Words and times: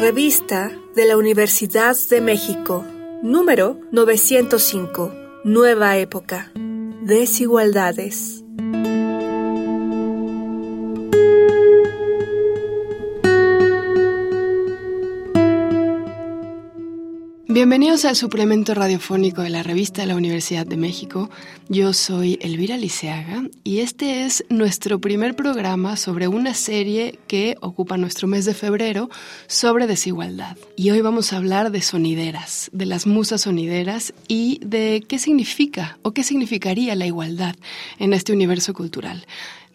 Revista 0.00 0.72
de 0.96 1.04
la 1.04 1.18
Universidad 1.18 1.94
de 2.08 2.22
México, 2.22 2.82
número 3.22 3.78
905, 3.92 5.12
Nueva 5.44 5.98
Época. 5.98 6.50
Desigualdades. 7.02 8.42
Bienvenidos 17.60 18.06
al 18.06 18.16
suplemento 18.16 18.72
radiofónico 18.72 19.42
de 19.42 19.50
la 19.50 19.62
revista 19.62 20.00
de 20.00 20.06
la 20.06 20.16
Universidad 20.16 20.64
de 20.64 20.78
México. 20.78 21.28
Yo 21.68 21.92
soy 21.92 22.38
Elvira 22.40 22.78
Liceaga 22.78 23.42
y 23.64 23.80
este 23.80 24.24
es 24.24 24.46
nuestro 24.48 24.98
primer 24.98 25.36
programa 25.36 25.98
sobre 25.98 26.26
una 26.26 26.54
serie 26.54 27.18
que 27.26 27.58
ocupa 27.60 27.98
nuestro 27.98 28.28
mes 28.28 28.46
de 28.46 28.54
febrero 28.54 29.10
sobre 29.46 29.86
desigualdad. 29.86 30.56
Y 30.74 30.88
hoy 30.88 31.02
vamos 31.02 31.34
a 31.34 31.36
hablar 31.36 31.70
de 31.70 31.82
sonideras, 31.82 32.70
de 32.72 32.86
las 32.86 33.06
musas 33.06 33.42
sonideras 33.42 34.14
y 34.26 34.58
de 34.64 35.04
qué 35.06 35.18
significa 35.18 35.98
o 36.00 36.12
qué 36.12 36.22
significaría 36.22 36.94
la 36.94 37.04
igualdad 37.04 37.56
en 37.98 38.14
este 38.14 38.32
universo 38.32 38.72
cultural. 38.72 39.26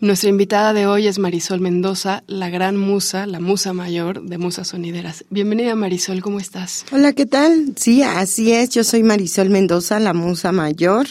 Nuestra 0.02 0.30
invitada 0.30 0.74
de 0.74 0.88
hoy 0.88 1.08
es 1.08 1.20
Marisol 1.20 1.62
Mendoza, 1.62 2.26
la 2.28 2.50
gran 2.50 2.76
musa, 2.76 3.26
la 3.26 3.40
musa 3.40 3.72
mayor 3.72 4.24
de 4.24 4.38
Musas 4.38 4.68
Sonideras. 4.68 5.24
Bienvenida 5.30 5.74
Marisol, 5.74 6.22
¿cómo 6.22 6.42
estás? 6.42 6.86
Hola, 6.92 7.14
¿qué 7.14 7.26
tal? 7.26 7.76
Sí, 7.78 8.04
así 8.04 8.52
es, 8.52 8.72
yo 8.72 8.84
soy 8.84 9.04
Marisol 9.04 9.50
Mendoza, 9.50 10.02
la 10.02 10.14
musa 10.14 10.52
mayor. 10.52 11.08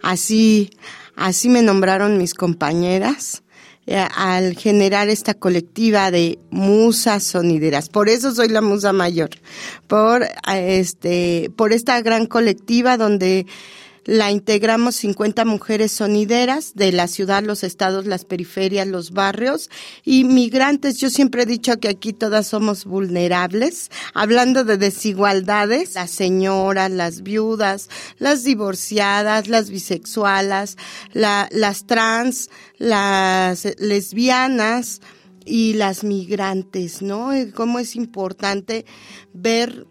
Así, 0.00 0.70
así 1.14 1.50
me 1.50 1.60
nombraron 1.60 2.16
mis 2.16 2.32
compañeras 2.32 3.42
eh, 3.86 4.02
al 4.16 4.56
generar 4.56 5.10
esta 5.10 5.34
colectiva 5.34 6.10
de 6.10 6.38
musas 6.50 7.24
sonideras. 7.24 7.90
Por 7.90 8.08
eso 8.08 8.34
soy 8.34 8.48
la 8.48 8.62
musa 8.62 8.94
mayor. 8.94 9.28
Por 9.86 10.26
este, 10.54 11.50
por 11.54 11.74
esta 11.74 12.00
gran 12.00 12.24
colectiva 12.24 12.96
donde 12.96 13.44
la 14.04 14.30
integramos 14.30 14.96
50 14.96 15.44
mujeres 15.44 15.92
sonideras 15.92 16.74
de 16.74 16.92
la 16.92 17.06
ciudad, 17.06 17.42
los 17.42 17.62
estados, 17.62 18.06
las 18.06 18.24
periferias, 18.24 18.86
los 18.86 19.12
barrios 19.12 19.70
y 20.04 20.24
migrantes. 20.24 20.98
Yo 20.98 21.10
siempre 21.10 21.42
he 21.42 21.46
dicho 21.46 21.78
que 21.78 21.88
aquí 21.88 22.12
todas 22.12 22.46
somos 22.48 22.84
vulnerables. 22.84 23.90
Hablando 24.14 24.64
de 24.64 24.76
desigualdades, 24.76 25.94
las 25.94 26.10
señoras, 26.10 26.90
las 26.90 27.22
viudas, 27.22 27.88
las 28.18 28.44
divorciadas, 28.44 29.48
las 29.48 29.70
bisexuales, 29.70 30.76
las 31.12 31.86
trans, 31.86 32.50
las 32.78 33.66
lesbianas 33.78 35.00
y 35.44 35.74
las 35.74 36.04
migrantes, 36.04 37.02
¿no? 37.02 37.30
Cómo 37.54 37.78
es 37.78 37.96
importante 37.96 38.84
ver 39.32 39.86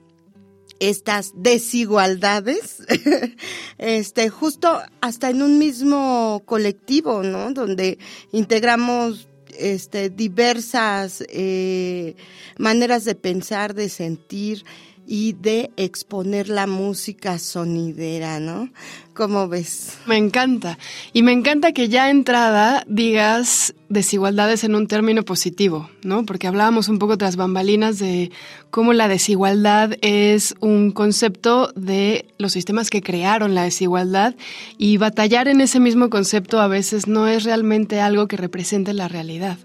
estas 0.82 1.32
desigualdades, 1.36 2.82
este, 3.78 4.30
justo 4.30 4.82
hasta 5.00 5.30
en 5.30 5.44
un 5.44 5.60
mismo 5.60 6.42
colectivo, 6.46 7.22
¿no? 7.22 7.52
Donde 7.52 8.00
integramos 8.32 9.28
este, 9.60 10.10
diversas 10.10 11.24
eh, 11.30 12.16
maneras 12.58 13.06
de 13.06 13.14
pensar, 13.14 13.76
de 13.76 13.90
sentir 13.90 14.66
y 15.12 15.34
de 15.34 15.72
exponer 15.76 16.48
la 16.48 16.68
música 16.68 17.38
sonidera, 17.38 18.40
¿no? 18.40 18.70
¿Cómo 19.14 19.50
ves? 19.50 19.98
Me 20.06 20.16
encanta. 20.16 20.78
Y 21.12 21.22
me 21.22 21.34
encanta 21.34 21.74
que 21.74 21.90
ya 21.90 22.10
entrada 22.10 22.86
digas 22.88 23.76
desigualdades 23.90 24.64
en 24.64 24.74
un 24.74 24.88
término 24.88 25.24
positivo, 25.24 25.90
¿no? 26.02 26.26
Porque 26.26 26.48
hablábamos 26.48 26.88
un 26.88 26.98
poco 26.98 27.18
tras 27.18 27.36
bambalinas 27.36 28.00
de 28.00 28.32
cómo 28.70 28.94
la 28.94 29.10
desigualdad 29.10 29.98
es 30.02 30.56
un 30.62 30.92
concepto 30.92 31.74
de 31.76 32.26
los 32.38 32.54
sistemas 32.54 32.90
que 32.90 33.02
crearon 33.02 33.54
la 33.54 33.64
desigualdad 33.64 34.36
y 34.78 34.96
batallar 34.96 35.50
en 35.50 35.60
ese 35.60 35.82
mismo 35.82 36.10
concepto 36.10 36.62
a 36.62 36.68
veces 36.68 37.08
no 37.08 37.28
es 37.28 37.44
realmente 37.44 38.00
algo 38.00 38.30
que 38.30 38.38
represente 38.38 38.94
la 38.94 39.10
realidad. 39.10 39.58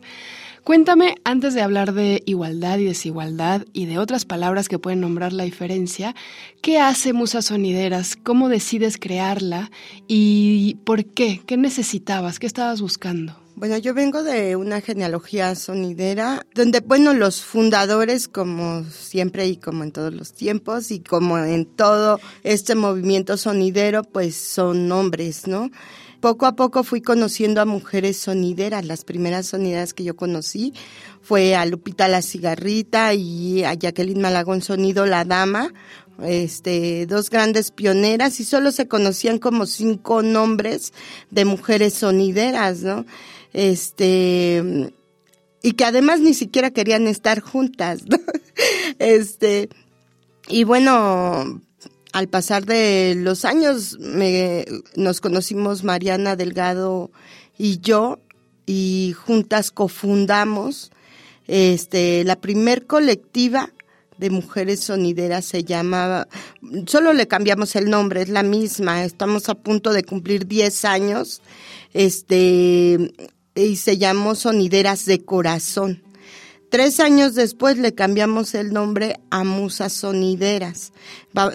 Cuéntame, 0.67 1.15
antes 1.23 1.55
de 1.55 1.63
hablar 1.63 1.93
de 1.93 2.25
igualdad 2.27 2.79
y 2.79 2.87
desigualdad 2.87 3.65
y 3.73 3.87
de 3.87 4.01
otras 4.01 4.25
palabras 4.25 4.69
que 4.69 4.81
pueden 4.81 5.01
nombrar 5.01 5.33
la 5.33 5.45
diferencia, 5.45 6.17
¿qué 6.61 6.81
hace 6.81 7.13
Musas 7.13 7.45
Sonideras? 7.45 8.17
¿Cómo 8.17 8.49
decides 8.49 8.99
crearla? 8.99 9.71
¿Y 10.09 10.75
por 10.83 11.05
qué? 11.05 11.41
¿Qué 11.47 11.57
necesitabas? 11.57 12.41
¿Qué 12.41 12.49
estabas 12.49 12.81
buscando? 12.81 13.37
Bueno, 13.55 13.79
yo 13.79 13.95
vengo 13.95 14.25
de 14.25 14.57
una 14.57 14.81
genealogía 14.81 15.55
sonidera, 15.55 16.45
donde, 16.53 16.81
bueno, 16.81 17.15
los 17.15 17.43
fundadores, 17.43 18.27
como 18.27 18.83
siempre 18.91 19.47
y 19.47 19.59
como 19.59 19.85
en 19.85 19.93
todos 19.93 20.13
los 20.13 20.33
tiempos, 20.33 20.91
y 20.91 20.99
como 20.99 21.39
en 21.39 21.65
todo 21.65 22.19
este 22.43 22.75
movimiento 22.75 23.37
sonidero, 23.37 24.03
pues 24.03 24.35
son 24.35 24.91
hombres, 24.91 25.47
¿no? 25.47 25.71
Poco 26.21 26.47
a 26.47 26.57
poco 26.57 26.83
fui 26.83 27.01
conociendo 27.03 27.61
a 27.61 27.65
mujeres 27.65 28.17
sonideras. 28.17 28.85
Las 28.85 29.05
primeras 29.05 29.47
sonideras 29.47 29.95
que 29.95 30.05
yo 30.05 30.17
conocí 30.17 30.73
fue 31.23 31.55
a 31.55 31.67
Lupita 31.67 32.09
la 32.09 32.23
Cigarrita 32.23 33.15
y 33.15 33.65
a 33.65 33.75
Jacqueline 33.75 34.21
Malagón 34.21 34.63
Sonido 34.63 35.07
La 35.07 35.25
Dama, 35.25 35.73
este, 36.23 37.07
dos 37.07 37.31
grandes 37.31 37.71
pioneras 37.71 38.41
y 38.41 38.45
solo 38.45 38.73
se 38.73 38.89
conocían 38.89 39.39
como 39.39 39.67
cinco 39.67 40.23
nombres 40.23 40.93
de 41.31 41.45
mujeres 41.45 41.95
sonideras, 41.95 42.83
¿no? 42.83 43.05
Este, 43.53 44.93
y 45.63 45.73
que 45.73 45.85
además 45.85 46.21
ni 46.21 46.35
siquiera 46.35 46.71
querían 46.71 47.07
estar 47.07 47.41
juntas, 47.41 48.05
¿no? 48.07 48.19
Este, 48.99 49.69
y 50.49 50.65
bueno, 50.65 51.61
al 52.17 52.29
pasar 52.29 52.65
de 52.65 53.15
los 53.15 53.45
años 53.45 53.99
nos 54.97 55.21
conocimos 55.21 55.85
Mariana 55.85 56.35
Delgado 56.35 57.11
y 57.59 57.79
yo 57.81 58.21
y 58.65 59.15
juntas 59.15 59.71
cofundamos 59.71 60.93
este 61.47 62.25
la 62.25 62.37
primer 62.37 62.87
colectiva 62.87 63.71
de 64.17 64.31
mujeres 64.31 64.81
sonideras 64.81 65.45
se 65.45 65.63
llamaba, 65.63 66.27
solo 66.87 67.13
le 67.13 67.29
cambiamos 67.29 67.77
el 67.77 67.91
nombre, 67.91 68.23
es 68.23 68.31
la 68.31 68.43
misma, 68.43 69.05
estamos 69.05 69.51
a 69.51 69.55
punto 69.55 69.93
de 69.93 70.05
cumplir 70.05 70.47
10 70.47 70.87
años, 70.87 71.43
este, 71.93 73.13
y 73.55 73.77
se 73.77 73.99
llamó 73.99 74.35
Sonideras 74.35 75.05
de 75.05 75.23
Corazón. 75.23 76.03
Tres 76.69 76.99
años 76.99 77.35
después 77.35 77.79
le 77.79 77.95
cambiamos 77.95 78.55
el 78.55 78.73
nombre 78.73 79.21
a 79.31 79.45
Musas 79.45 79.93
Sonideras. 79.93 80.93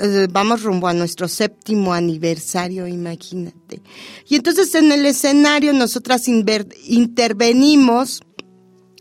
Eh, 0.01 0.27
vamos 0.31 0.63
rumbo 0.63 0.87
a 0.87 0.93
nuestro 0.93 1.27
séptimo 1.27 1.93
aniversario, 1.93 2.87
imagínate. 2.87 3.81
Y 4.29 4.35
entonces 4.35 4.73
en 4.75 4.91
el 4.91 5.05
escenario 5.05 5.73
nosotras 5.73 6.27
intervenimos 6.27 8.21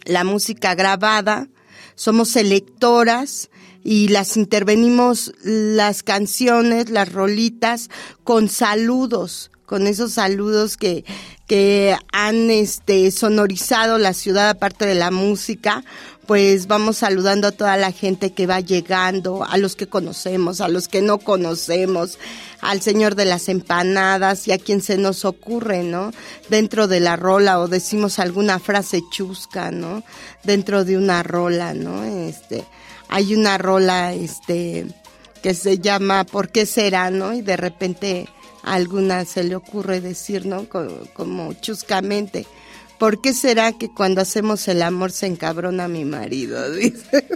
la 0.05 0.25
música 0.25 0.75
grabada, 0.75 1.49
somos 1.95 2.31
selectoras 2.31 3.51
y 3.85 4.09
las 4.09 4.37
intervenimos 4.37 5.33
las 5.45 6.03
canciones, 6.03 6.91
las 6.91 7.13
rolitas 7.13 7.89
con 8.25 8.49
saludos 8.49 9.51
con 9.71 9.87
esos 9.87 10.15
saludos 10.15 10.77
que, 10.77 11.05
que 11.47 11.97
han 12.11 12.51
este, 12.51 13.09
sonorizado 13.13 13.99
la 13.99 14.15
ciudad 14.15 14.49
aparte 14.49 14.85
de 14.85 14.97
la 14.97 15.13
música, 15.13 15.85
pues 16.27 16.67
vamos 16.67 16.97
saludando 16.97 17.47
a 17.47 17.53
toda 17.53 17.77
la 17.77 17.93
gente 17.93 18.33
que 18.33 18.49
va 18.49 18.59
llegando, 18.59 19.45
a 19.45 19.57
los 19.59 19.77
que 19.77 19.87
conocemos, 19.87 20.61
a 20.61 20.67
los 20.67 20.89
que 20.89 21.03
no 21.03 21.19
conocemos, 21.19 22.19
al 22.61 22.83
señor 22.83 23.15
de 23.15 23.27
las 23.27 23.49
empanadas 23.49 24.49
y 24.49 24.53
a 24.53 24.59
quien 24.59 24.83
se 24.83 24.99
nos 24.99 25.25
ocurre, 25.25 25.85
¿no? 25.85 26.11
Dentro 26.49 26.89
de 26.89 26.99
la 26.99 27.15
rola 27.15 27.61
o 27.61 27.69
decimos 27.69 28.19
alguna 28.19 28.59
frase 28.59 29.03
chusca, 29.13 29.71
¿no? 29.71 30.03
Dentro 30.43 30.85
de 30.85 30.99
una 30.99 31.23
rola, 31.23 31.75
¿no? 31.75 32.03
Este, 32.03 32.65
hay 33.09 33.37
una 33.37 33.57
rola, 33.57 34.15
este, 34.15 34.89
que 35.45 35.55
se 35.55 35.79
llama 35.79 36.25
¿Por 36.25 36.49
qué 36.49 36.67
será, 36.67 37.13
no? 37.13 37.33
Y 37.35 37.43
de 37.43 37.57
repente 37.57 38.29
a 38.63 38.75
alguna 38.75 39.25
se 39.25 39.45
le 39.45 39.57
ocurre 39.57 40.01
decir, 40.01 40.47
¿no? 40.47 40.67
Como, 40.69 41.53
chuscamente. 41.55 42.47
¿Por 42.99 43.21
qué 43.21 43.33
será 43.33 43.73
que 43.73 43.91
cuando 43.91 44.21
hacemos 44.21 44.69
el 44.69 44.83
amor 44.83 45.11
se 45.11 45.27
encabrona 45.27 45.89
mi 45.89 46.05
marido? 46.05 46.71
Dice. 46.75 47.27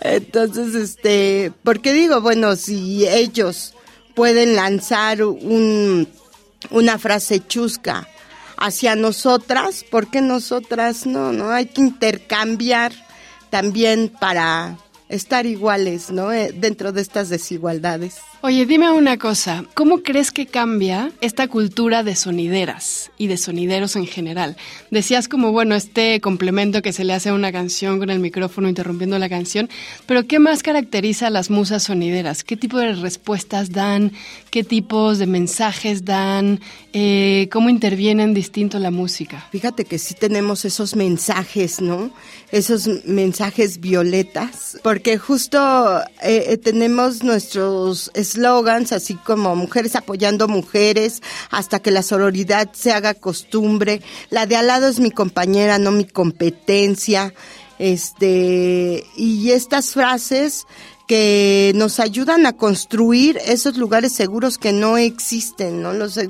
Entonces, 0.00 0.74
este, 0.74 1.52
porque 1.62 1.92
digo, 1.92 2.20
bueno, 2.20 2.56
si 2.56 3.06
ellos 3.06 3.74
pueden 4.14 4.56
lanzar 4.56 5.22
un, 5.24 6.08
una 6.70 6.98
frase 6.98 7.44
chusca 7.46 8.08
hacia 8.56 8.96
nosotras, 8.96 9.84
¿por 9.88 10.10
qué 10.10 10.20
nosotras 10.20 11.06
no? 11.06 11.32
No 11.32 11.50
hay 11.50 11.66
que 11.66 11.80
intercambiar 11.80 12.92
también 13.50 14.08
para 14.08 14.76
estar 15.08 15.46
iguales, 15.46 16.10
¿no? 16.10 16.32
Eh, 16.32 16.52
dentro 16.54 16.92
de 16.92 17.00
estas 17.00 17.28
desigualdades. 17.28 18.16
Oye, 18.40 18.66
dime 18.66 18.88
una 18.92 19.18
cosa, 19.18 19.64
¿cómo 19.74 20.04
crees 20.04 20.30
que 20.30 20.46
cambia 20.46 21.10
esta 21.20 21.48
cultura 21.48 22.04
de 22.04 22.14
sonideras 22.14 23.10
y 23.18 23.26
de 23.26 23.36
sonideros 23.36 23.96
en 23.96 24.06
general? 24.06 24.56
Decías 24.92 25.26
como, 25.26 25.50
bueno, 25.50 25.74
este 25.74 26.20
complemento 26.20 26.80
que 26.80 26.92
se 26.92 27.02
le 27.02 27.14
hace 27.14 27.30
a 27.30 27.34
una 27.34 27.50
canción 27.50 27.98
con 27.98 28.10
el 28.10 28.20
micrófono 28.20 28.68
interrumpiendo 28.68 29.18
la 29.18 29.28
canción, 29.28 29.68
pero 30.06 30.24
¿qué 30.28 30.38
más 30.38 30.62
caracteriza 30.62 31.26
a 31.26 31.30
las 31.30 31.50
musas 31.50 31.82
sonideras? 31.82 32.44
¿Qué 32.44 32.56
tipo 32.56 32.78
de 32.78 32.94
respuestas 32.94 33.72
dan? 33.72 34.12
¿Qué 34.50 34.62
tipos 34.62 35.18
de 35.18 35.26
mensajes 35.26 36.04
dan? 36.04 36.60
Eh, 36.92 37.48
¿Cómo 37.50 37.70
intervienen 37.70 38.34
distinto 38.34 38.78
la 38.78 38.92
música? 38.92 39.48
Fíjate 39.50 39.84
que 39.84 39.98
sí 39.98 40.14
tenemos 40.14 40.64
esos 40.64 40.94
mensajes, 40.94 41.80
¿no? 41.80 42.10
Esos 42.52 42.88
mensajes 43.04 43.80
violetas, 43.80 44.78
porque 44.98 45.16
justo 45.16 46.00
eh, 46.22 46.46
eh, 46.48 46.56
tenemos 46.56 47.22
nuestros 47.22 48.10
slogans, 48.20 48.90
así 48.90 49.14
como 49.14 49.54
mujeres 49.54 49.94
apoyando 49.94 50.48
mujeres, 50.48 51.22
hasta 51.50 51.78
que 51.78 51.92
la 51.92 52.02
sororidad 52.02 52.70
se 52.72 52.90
haga 52.90 53.14
costumbre. 53.14 54.02
La 54.28 54.46
de 54.46 54.56
al 54.56 54.66
lado 54.66 54.88
es 54.88 54.98
mi 54.98 55.12
compañera, 55.12 55.78
no 55.78 55.92
mi 55.92 56.04
competencia. 56.04 57.32
Este, 57.78 59.04
y 59.16 59.52
estas 59.52 59.92
frases 59.92 60.66
que 61.08 61.72
nos 61.74 62.00
ayudan 62.00 62.44
a 62.44 62.52
construir 62.52 63.38
esos 63.46 63.78
lugares 63.78 64.12
seguros 64.12 64.58
que 64.58 64.72
no 64.72 64.98
existen, 64.98 65.82
¿no? 65.82 65.94
Los, 65.94 66.20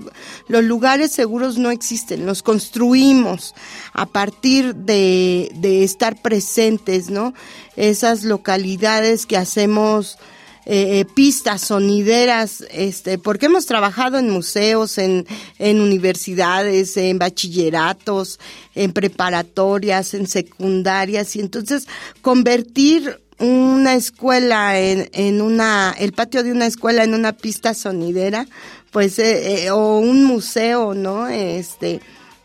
los 0.47 0.65
lugares 0.65 1.11
seguros 1.11 1.59
no 1.59 1.73
existen, 1.73 2.25
los 2.25 2.45
construimos 2.45 3.57
a 3.93 4.07
partir 4.07 4.77
de, 4.77 5.51
de 5.57 5.83
estar 5.83 6.23
presentes, 6.23 7.11
¿no? 7.11 7.35
Esas 7.75 8.23
localidades 8.23 9.27
que 9.27 9.37
hacemos 9.37 10.17
eh, 10.65 11.07
pistas 11.13 11.63
sonideras, 11.63 12.63
este, 12.71 13.19
porque 13.19 13.47
hemos 13.47 13.67
trabajado 13.67 14.19
en 14.19 14.31
museos, 14.31 14.99
en, 14.99 15.27
en 15.59 15.81
universidades, 15.81 16.97
en 16.97 17.19
bachilleratos, 17.19 18.39
en 18.77 18.93
preparatorias, 18.93 20.15
en 20.15 20.29
secundarias, 20.29 21.35
y 21.35 21.41
entonces 21.41 21.89
convertir 22.23 23.19
una 23.39 23.95
escuela 23.95 24.79
en, 24.79 25.09
en 25.13 25.41
una, 25.41 25.95
el 25.99 26.13
patio 26.13 26.43
de 26.43 26.53
una 26.53 26.67
escuela 26.67 27.05
en 27.05 27.15
una 27.15 27.33
pista 27.33 27.75
sonidera, 27.75 28.47
pues, 28.91 29.19
eh, 29.19 29.65
eh, 29.65 29.71
o 29.71 29.99
un 29.99 30.25
museo, 30.25 30.95
¿no? 30.95 31.29
Este, 31.29 32.01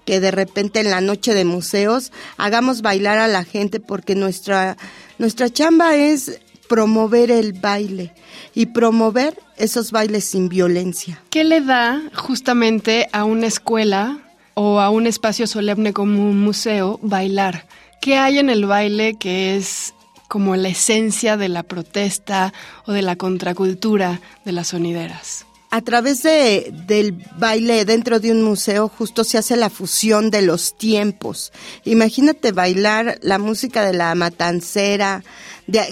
que 0.05 0.19
de 0.19 0.31
repente 0.31 0.79
en 0.79 0.91
la 0.91 1.01
noche 1.01 1.33
de 1.33 1.45
museos 1.45 2.11
hagamos 2.37 2.81
bailar 2.81 3.17
a 3.17 3.27
la 3.27 3.43
gente 3.43 3.79
porque 3.79 4.15
nuestra, 4.15 4.77
nuestra 5.17 5.49
chamba 5.49 5.95
es 5.95 6.41
promover 6.67 7.31
el 7.31 7.53
baile 7.53 8.13
y 8.53 8.67
promover 8.67 9.37
esos 9.57 9.91
bailes 9.91 10.25
sin 10.25 10.49
violencia. 10.49 11.21
¿Qué 11.29 11.43
le 11.43 11.61
da 11.61 12.01
justamente 12.15 13.07
a 13.11 13.23
una 13.23 13.47
escuela 13.47 14.19
o 14.53 14.79
a 14.79 14.89
un 14.89 15.07
espacio 15.07 15.47
solemne 15.47 15.93
como 15.93 16.23
un 16.29 16.41
museo 16.41 16.99
bailar? 17.01 17.65
¿Qué 18.01 18.17
hay 18.17 18.39
en 18.39 18.49
el 18.49 18.65
baile 18.65 19.15
que 19.15 19.55
es 19.55 19.93
como 20.33 20.55
la 20.55 20.69
esencia 20.69 21.37
de 21.37 21.47
la 21.47 21.61
protesta 21.61 22.53
o 22.87 22.91
de 22.91 23.03
la 23.03 23.17
contracultura 23.17 24.19
de 24.43 24.51
las 24.51 24.69
sonideras. 24.69 25.45
A 25.69 25.81
través 25.81 26.23
de, 26.23 26.73
del 26.87 27.23
baile 27.37 27.85
dentro 27.85 28.19
de 28.19 28.31
un 28.31 28.41
museo 28.41 28.89
justo 28.89 29.23
se 29.25 29.37
hace 29.37 29.55
la 29.55 29.69
fusión 29.69 30.31
de 30.31 30.41
los 30.41 30.75
tiempos. 30.75 31.53
Imagínate 31.85 32.51
bailar 32.51 33.19
la 33.21 33.37
música 33.37 33.85
de 33.85 33.93
la 33.93 34.15
matancera, 34.15 35.23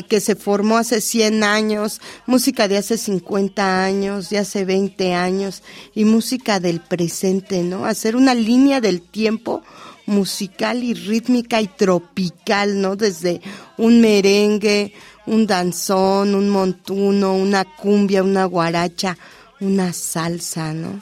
que 0.10 0.20
se 0.20 0.36
formó 0.36 0.78
hace 0.78 1.02
100 1.02 1.44
años, 1.44 2.02
música 2.26 2.68
de 2.68 2.78
hace 2.78 2.98
50 2.98 3.84
años, 3.84 4.32
de 4.32 4.40
hace 4.40 4.66
20 4.66 5.14
años, 5.14 5.62
y 5.94 6.04
música 6.06 6.60
del 6.60 6.80
presente, 6.80 7.62
¿no? 7.62 7.86
Hacer 7.86 8.16
una 8.16 8.34
línea 8.34 8.82
del 8.82 9.04
tiempo 9.04 9.62
musical 10.06 10.84
y 10.84 10.94
rítmica 10.94 11.62
y 11.62 11.68
tropical, 11.68 12.82
¿no? 12.82 12.96
Desde 12.96 13.42
un 13.78 14.02
merengue, 14.02 14.94
un 15.26 15.48
danzón, 15.48 16.36
un 16.36 16.50
montuno, 16.50 17.36
una 17.36 17.66
cumbia, 17.66 18.24
una 18.24 18.46
guaracha, 18.46 19.18
una 19.60 19.94
salsa, 19.94 20.74
¿no? 20.74 21.02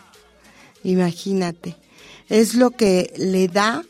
Imagínate. 0.84 1.76
Es 2.30 2.54
lo 2.54 2.72
que 2.72 3.14
le 3.18 3.48
da 3.48 3.84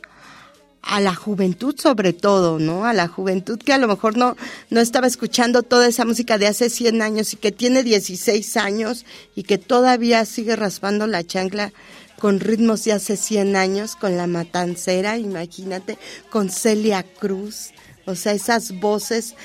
a 0.82 1.00
la 1.00 1.14
juventud 1.14 1.76
sobre 1.78 2.14
todo, 2.14 2.58
¿no? 2.58 2.86
A 2.86 2.94
la 2.94 3.08
juventud 3.08 3.60
que 3.60 3.74
a 3.74 3.78
lo 3.78 3.88
mejor 3.88 4.18
no, 4.18 4.36
no 4.70 4.80
estaba 4.80 5.08
escuchando 5.08 5.62
toda 5.62 5.88
esa 5.88 6.06
música 6.06 6.38
de 6.38 6.48
hace 6.48 6.70
100 6.70 7.02
años 7.02 7.34
y 7.34 7.38
que 7.38 7.52
tiene 7.52 7.84
16 7.84 8.58
años 8.58 9.06
y 9.36 9.44
que 9.44 9.58
todavía 9.58 10.26
sigue 10.26 10.56
raspando 10.56 11.06
la 11.06 11.24
chancla 11.24 11.74
con 12.20 12.40
ritmos 12.40 12.84
de 12.84 12.94
hace 12.94 13.18
100 13.18 13.56
años, 13.56 13.96
con 13.96 14.18
la 14.18 14.28
matancera, 14.28 15.18
imagínate, 15.18 15.98
con 16.30 16.50
Celia 16.50 17.04
Cruz, 17.04 17.72
o 18.06 18.16
sea, 18.16 18.34
esas 18.34 18.80
voces 18.80 19.36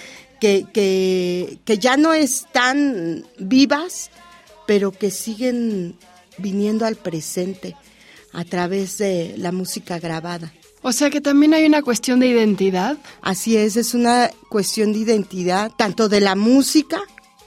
que, 0.41 0.67
que, 0.73 1.59
que 1.65 1.79
ya 1.79 1.97
no 1.97 2.13
están 2.13 3.25
vivas, 3.39 4.11
pero 4.67 4.91
que 4.93 5.11
siguen 5.11 5.97
viniendo 6.39 6.85
al 6.85 6.97
presente 6.97 7.77
a 8.33 8.45
través 8.45 8.99
de 8.99 9.35
la 9.39 9.53
música 9.53 9.99
grabada. 9.99 10.53
O 10.83 10.93
sea 10.93 11.09
que 11.09 11.21
también 11.21 11.55
hay 11.55 11.65
una 11.65 11.83
cuestión 11.83 12.21
de 12.21 12.27
identidad. 12.27 12.99
Así 13.23 13.57
es, 13.57 13.77
es 13.77 13.95
una 13.95 14.31
cuestión 14.51 14.93
de 14.93 14.99
identidad, 14.99 15.73
tanto 15.77 16.11
de 16.11 16.21
la 16.21 16.35
música 16.35 17.01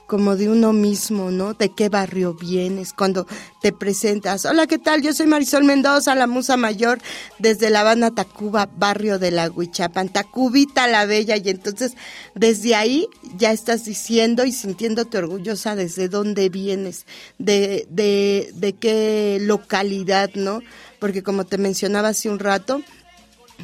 como 0.07 0.37
de 0.37 0.49
uno 0.49 0.71
mismo, 0.71 1.31
¿no? 1.31 1.53
De 1.53 1.69
qué 1.69 1.89
barrio 1.89 2.33
vienes, 2.33 2.93
cuando 2.93 3.27
te 3.61 3.73
presentas. 3.73 4.45
Hola, 4.45 4.65
¿qué 4.65 4.77
tal? 4.77 5.01
Yo 5.01 5.13
soy 5.13 5.27
Marisol 5.27 5.65
Mendoza, 5.65 6.15
la 6.15 6.27
musa 6.27 6.55
mayor 6.55 6.99
desde 7.39 7.69
La 7.69 7.81
Habana, 7.81 8.15
Tacuba, 8.15 8.69
barrio 8.73 9.19
de 9.19 9.31
la 9.31 9.49
Huichapan, 9.49 10.07
Tacubita 10.07 10.87
la 10.87 11.05
Bella, 11.05 11.35
y 11.35 11.49
entonces 11.49 11.93
desde 12.33 12.73
ahí 12.73 13.07
ya 13.35 13.51
estás 13.51 13.83
diciendo 13.83 14.45
y 14.45 14.53
sintiéndote 14.53 15.17
orgullosa 15.17 15.75
desde 15.75 16.07
dónde 16.07 16.47
vienes, 16.47 17.05
de, 17.37 17.85
de, 17.89 18.51
de 18.55 18.73
qué 18.73 19.39
localidad, 19.41 20.31
¿no? 20.35 20.61
Porque 20.99 21.21
como 21.21 21.45
te 21.45 21.57
mencionaba 21.57 22.09
hace 22.09 22.29
un 22.29 22.39
rato, 22.39 22.81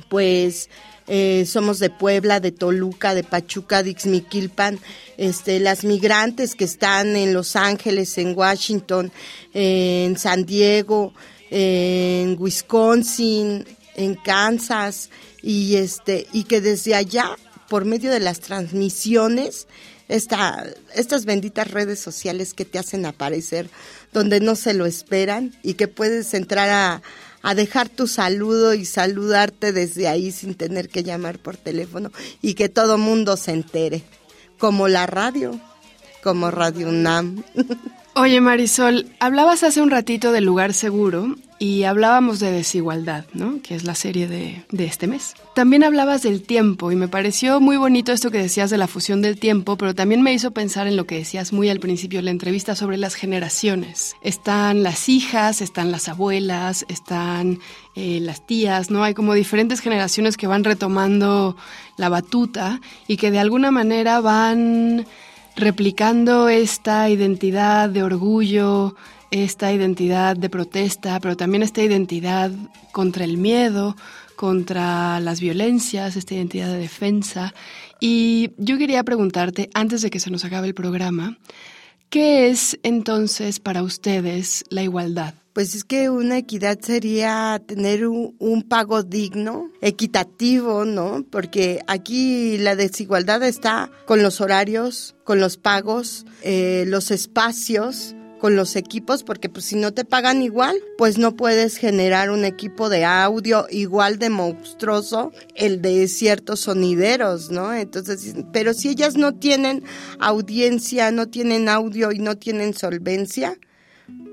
pues 0.10 0.70
eh, 1.08 1.46
somos 1.48 1.80
de 1.80 1.90
Puebla, 1.90 2.40
de 2.40 2.52
Toluca, 2.52 3.14
de 3.14 3.24
Pachuca, 3.24 3.84
de 3.84 3.92
Ixmiquilpan, 3.92 4.80
este, 5.18 5.60
las 5.60 5.84
migrantes 5.84 6.56
que 6.56 6.64
están 6.64 7.16
en 7.16 7.34
Los 7.34 7.56
Ángeles, 7.56 8.18
en 8.18 8.38
Washington, 8.38 9.12
en 9.54 10.18
San 10.18 10.46
Diego, 10.46 11.14
en 11.50 12.38
Wisconsin, 12.40 13.66
en 13.96 14.16
Kansas, 14.16 15.10
y 15.42 15.76
este, 15.76 16.28
y 16.32 16.46
que 16.46 16.62
desde 16.62 16.96
allá, 16.96 17.36
por 17.70 17.86
medio 17.86 18.12
de 18.12 18.20
las 18.20 18.40
transmisiones, 18.40 19.68
esta, 20.10 20.66
estas 20.96 21.26
benditas 21.26 21.72
redes 21.72 22.00
sociales 22.00 22.54
que 22.54 22.66
te 22.66 22.78
hacen 22.80 23.06
aparecer 23.06 23.70
donde 24.12 24.40
no 24.40 24.56
se 24.56 24.74
lo 24.74 24.86
esperan 24.86 25.56
y 25.64 25.74
que 25.74 25.88
puedes 25.88 26.34
entrar 26.34 26.70
a, 26.70 27.02
a 27.44 27.54
dejar 27.54 27.90
tu 27.90 28.08
saludo 28.08 28.74
y 28.74 28.86
saludarte 28.86 29.74
desde 29.74 30.08
ahí 30.08 30.32
sin 30.32 30.56
tener 30.56 30.90
que 30.90 31.04
llamar 31.04 31.38
por 31.38 31.58
teléfono 31.58 32.12
y 32.42 32.56
que 32.56 32.70
todo 32.70 32.98
mundo 32.98 33.38
se 33.38 33.52
entere, 33.52 34.02
como 34.58 34.88
la 34.88 35.06
radio, 35.06 35.60
como 36.24 36.50
Radio 36.50 36.90
UNAM. 36.90 37.44
Oye 38.16 38.42
Marisol, 38.42 39.08
hablabas 39.20 39.64
hace 39.64 39.82
un 39.82 39.90
ratito 39.90 40.32
del 40.32 40.46
lugar 40.46 40.76
seguro 40.76 41.36
y 41.58 41.84
hablábamos 41.84 42.40
de 42.40 42.52
desigualdad, 42.52 43.26
¿no? 43.34 43.60
Que 43.64 43.74
es 43.74 43.86
la 43.86 43.96
serie 43.96 44.28
de, 44.28 44.64
de, 44.70 44.86
este 44.86 45.08
mes. 45.08 45.34
También 45.56 45.84
hablabas 45.84 46.22
del 46.22 46.44
tiempo 46.44 46.92
y 46.92 46.96
me 46.96 47.08
pareció 47.08 47.60
muy 47.60 47.76
bonito 47.76 48.12
esto 48.12 48.30
que 48.30 48.38
decías 48.38 48.70
de 48.70 48.78
la 48.78 48.88
fusión 48.88 49.24
del 49.24 49.40
tiempo, 49.40 49.78
pero 49.78 49.96
también 49.96 50.22
me 50.22 50.32
hizo 50.32 50.52
pensar 50.52 50.86
en 50.86 50.96
lo 50.96 51.08
que 51.08 51.16
decías 51.16 51.54
muy 51.54 51.70
al 51.70 51.80
principio 51.80 52.20
de 52.20 52.24
la 52.24 52.32
entrevista 52.32 52.76
sobre 52.76 52.98
las 52.98 53.16
generaciones. 53.16 54.16
Están 54.22 54.84
las 54.84 55.10
hijas, 55.10 55.62
están 55.62 55.92
las 55.92 56.08
abuelas, 56.08 56.86
están 56.90 57.58
eh, 57.96 58.20
las 58.22 58.46
tías, 58.46 58.92
¿no? 58.92 59.04
Hay 59.04 59.16
como 59.16 59.34
diferentes 59.34 59.80
generaciones 59.80 60.38
que 60.38 60.46
van 60.46 60.64
retomando 60.64 61.58
la 61.98 62.10
batuta 62.10 62.80
y 63.08 63.18
que 63.18 63.32
de 63.32 63.40
alguna 63.40 63.72
manera 63.72 64.22
van 64.22 65.08
replicando 65.56 66.50
esta 66.50 67.10
identidad 67.10 67.90
de 67.90 68.04
orgullo, 68.04 68.96
esta 69.32 69.72
identidad 69.72 70.36
de 70.36 70.50
protesta, 70.50 71.20
pero 71.20 71.36
también 71.36 71.64
esta 71.64 71.82
identidad 71.82 72.52
contra 72.92 73.24
el 73.24 73.38
miedo, 73.38 73.96
contra 74.36 75.20
las 75.20 75.40
violencias, 75.40 76.16
esta 76.16 76.36
identidad 76.36 76.68
de 76.68 76.78
defensa. 76.78 77.54
Y 78.00 78.52
yo 78.58 78.78
quería 78.78 79.04
preguntarte, 79.04 79.70
antes 79.74 80.02
de 80.02 80.10
que 80.10 80.20
se 80.20 80.30
nos 80.30 80.46
acabe 80.46 80.68
el 80.68 80.74
programa, 80.74 81.38
¿qué 82.10 82.50
es 82.50 82.80
entonces 82.84 83.60
para 83.60 83.84
ustedes 83.84 84.66
la 84.70 84.84
igualdad? 84.84 85.43
Pues 85.54 85.76
es 85.76 85.84
que 85.84 86.10
una 86.10 86.40
equidad 86.40 86.80
sería 86.82 87.62
tener 87.64 88.08
un, 88.08 88.66
pago 88.68 89.04
digno, 89.04 89.70
equitativo, 89.82 90.84
¿no? 90.84 91.24
Porque 91.30 91.82
aquí 91.88 92.58
la 92.58 92.76
desigualdad 92.76 93.44
está 93.44 93.92
con 94.06 94.24
los 94.24 94.42
horarios, 94.42 95.16
con 95.24 95.40
los 95.40 95.58
pagos, 95.58 96.26
eh, 96.42 96.86
los 96.88 97.12
espacios, 97.12 98.16
con 98.44 98.56
los 98.56 98.76
equipos, 98.76 99.24
porque 99.24 99.48
pues 99.48 99.64
si 99.66 99.76
no 99.76 99.94
te 99.94 100.04
pagan 100.04 100.42
igual, 100.42 100.76
pues 100.98 101.18
no 101.20 101.36
puedes 101.36 101.78
generar 101.78 102.32
un 102.32 102.44
equipo 102.44 102.90
de 102.90 103.06
audio 103.06 103.68
igual 103.70 104.18
de 104.18 104.30
monstruoso, 104.30 105.32
el 105.56 105.82
de 105.82 106.10
ciertos 106.10 106.62
sonideros, 106.62 107.52
¿no? 107.52 107.74
Entonces, 107.74 108.36
pero 108.52 108.74
si 108.74 108.90
ellas 108.90 109.16
no 109.16 109.36
tienen 109.36 109.84
audiencia, 110.20 111.12
no 111.12 111.30
tienen 111.30 111.70
audio 111.70 112.12
y 112.12 112.20
no 112.20 112.38
tienen 112.38 112.74
solvencia, 112.74 113.58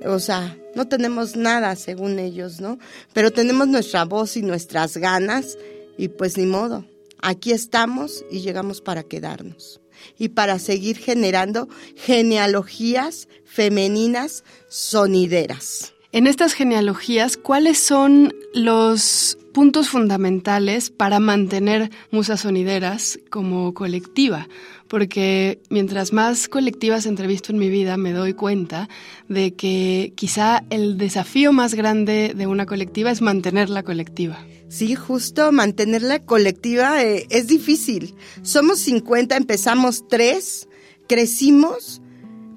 o 0.07 0.19
sea, 0.19 0.57
no 0.75 0.89
tenemos 0.89 1.37
nada 1.37 1.77
según 1.77 2.19
ellos, 2.19 2.61
¿no? 2.61 2.79
Pero 3.13 3.31
tenemos 3.31 3.69
nuestra 3.69 4.05
voz 4.05 4.37
y 4.37 4.43
nuestras 4.43 4.97
ganas 4.97 5.59
y 5.99 6.09
pues 6.09 6.39
ni 6.39 6.47
modo. 6.47 6.85
Aquí 7.21 7.53
estamos 7.53 8.25
y 8.31 8.41
llegamos 8.41 8.81
para 8.81 9.03
quedarnos 9.03 9.81
y 10.19 10.31
para 10.31 10.59
seguir 10.59 10.97
generando 10.97 11.69
genealogías 11.97 13.29
femeninas 13.45 14.45
sonideras. 14.69 15.93
En 16.13 16.27
estas 16.27 16.55
genealogías, 16.55 17.37
¿cuáles 17.37 17.79
son 17.79 18.35
los 18.55 19.39
puntos 19.53 19.91
fundamentales 19.91 20.91
para 20.91 21.21
mantener 21.21 21.91
musas 22.11 22.41
sonideras 22.41 23.21
como 23.31 23.75
colectiva? 23.75 24.49
Porque 24.90 25.62
mientras 25.70 26.12
más 26.12 26.49
colectivas 26.49 27.06
entrevisto 27.06 27.52
en 27.52 27.61
mi 27.61 27.68
vida, 27.68 27.97
me 27.97 28.12
doy 28.12 28.35
cuenta 28.35 28.88
de 29.28 29.54
que 29.54 30.12
quizá 30.16 30.64
el 30.68 30.99
desafío 30.99 31.52
más 31.52 31.75
grande 31.75 32.32
de 32.37 32.49
una 32.49 32.66
colectiva 32.66 33.12
es 33.12 33.23
mantener 33.23 33.70
la 33.70 33.85
colectiva. 33.85 34.44
Sí, 34.68 34.97
justo 34.97 35.52
mantenerla 35.52 36.18
colectiva 36.18 37.04
eh, 37.04 37.25
es 37.30 37.47
difícil. 37.47 38.16
Somos 38.42 38.80
50, 38.80 39.37
empezamos 39.37 40.09
3, 40.09 40.68
crecimos, 41.06 42.02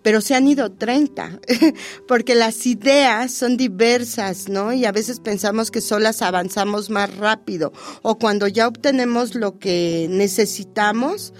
pero 0.01 0.19
se 0.19 0.33
han 0.33 0.47
ido 0.47 0.71
30, 0.71 1.39
porque 2.07 2.33
las 2.33 2.65
ideas 2.65 3.31
son 3.31 3.57
diversas, 3.57 4.49
¿no? 4.49 4.73
Y 4.73 4.85
a 4.85 4.91
veces 4.91 5.19
pensamos 5.19 5.69
que 5.69 5.81
solas 5.81 6.23
avanzamos 6.23 6.89
más 6.89 7.15
rápido, 7.15 7.73
o 8.01 8.17
cuando 8.17 8.47
ya 8.47 8.67
obtenemos 8.67 9.35
lo 9.35 9.59
que 9.59 10.07
necesitamos, 10.09 11.33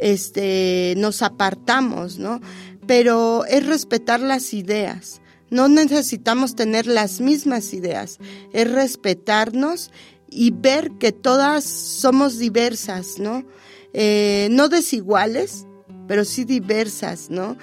este, 0.00 0.94
nos 0.96 1.22
apartamos, 1.22 2.18
¿no? 2.18 2.40
Pero 2.86 3.44
es 3.44 3.66
respetar 3.66 4.20
las 4.20 4.52
ideas. 4.54 5.20
No 5.50 5.68
necesitamos 5.68 6.54
tener 6.54 6.86
las 6.86 7.20
mismas 7.20 7.72
ideas, 7.74 8.18
es 8.52 8.70
respetarnos 8.70 9.90
y 10.28 10.52
ver 10.52 10.92
que 10.98 11.12
todas 11.12 11.64
somos 11.64 12.38
diversas, 12.38 13.18
¿no? 13.18 13.44
Eh, 13.92 14.48
no 14.50 14.68
desiguales, 14.68 15.66
pero 16.06 16.24
sí 16.24 16.44
diversas, 16.44 17.30
¿no? 17.30 17.56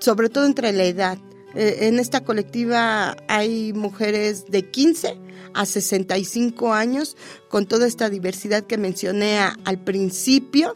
sobre 0.00 0.30
todo 0.30 0.46
entre 0.46 0.72
la 0.72 0.84
edad. 0.84 1.18
Eh, 1.54 1.88
en 1.88 1.98
esta 1.98 2.24
colectiva 2.24 3.16
hay 3.28 3.72
mujeres 3.72 4.46
de 4.46 4.70
15 4.70 5.18
a 5.52 5.66
65 5.66 6.72
años 6.72 7.16
con 7.48 7.66
toda 7.66 7.86
esta 7.86 8.08
diversidad 8.08 8.64
que 8.64 8.78
mencioné 8.78 9.38
al 9.38 9.78
principio, 9.82 10.74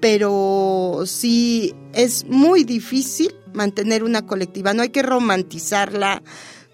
pero 0.00 1.02
sí 1.06 1.74
es 1.92 2.26
muy 2.26 2.64
difícil 2.64 3.34
mantener 3.52 4.04
una 4.04 4.26
colectiva, 4.26 4.74
no 4.74 4.82
hay 4.82 4.90
que 4.90 5.02
romantizarla 5.02 6.22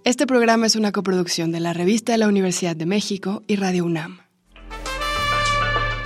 Este 0.05 0.27
programa 0.27 0.65
es 0.67 0.77
una 0.77 0.93
coproducción 0.93 1.53
de 1.53 1.61
la 1.61 1.75
Revista 1.75 2.13
de 2.13 2.19
la 2.19 2.29
Universidad 2.29 2.75
de 2.75 2.87
México 2.87 3.43
y 3.47 3.57
Radio 3.57 3.85
UNAM. 3.85 4.21